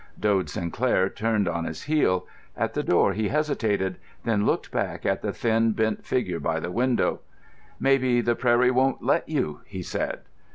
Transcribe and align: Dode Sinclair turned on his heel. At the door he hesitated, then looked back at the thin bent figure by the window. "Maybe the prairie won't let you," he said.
Dode 0.19 0.49
Sinclair 0.49 1.09
turned 1.09 1.47
on 1.47 1.65
his 1.65 1.83
heel. 1.83 2.25
At 2.57 2.73
the 2.73 2.81
door 2.81 3.13
he 3.13 3.27
hesitated, 3.27 3.97
then 4.23 4.47
looked 4.47 4.71
back 4.71 5.05
at 5.05 5.21
the 5.21 5.31
thin 5.31 5.73
bent 5.73 6.07
figure 6.07 6.39
by 6.39 6.59
the 6.59 6.71
window. 6.71 7.19
"Maybe 7.79 8.19
the 8.19 8.33
prairie 8.33 8.71
won't 8.71 9.03
let 9.03 9.29
you," 9.29 9.61
he 9.67 9.83
said. 9.83 10.21